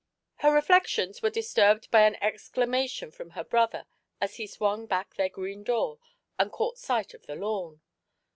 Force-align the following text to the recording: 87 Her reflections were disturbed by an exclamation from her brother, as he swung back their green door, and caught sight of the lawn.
87 0.39 0.49
Her 0.49 0.55
reflections 0.55 1.21
were 1.21 1.29
disturbed 1.29 1.91
by 1.91 2.07
an 2.07 2.15
exclamation 2.23 3.11
from 3.11 3.29
her 3.29 3.43
brother, 3.43 3.85
as 4.19 4.37
he 4.37 4.47
swung 4.47 4.87
back 4.87 5.13
their 5.13 5.29
green 5.29 5.63
door, 5.63 5.99
and 6.39 6.51
caught 6.51 6.79
sight 6.79 7.13
of 7.13 7.27
the 7.27 7.35
lawn. 7.35 7.81